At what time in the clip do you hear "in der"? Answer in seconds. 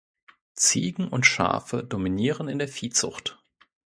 2.47-2.67